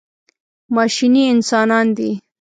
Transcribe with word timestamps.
ماشیني 0.75 1.23
انسانان 1.33 1.87
دي. 1.97 2.11